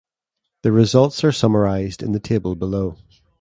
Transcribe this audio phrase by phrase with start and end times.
[0.63, 2.97] The results are summarized in the table below.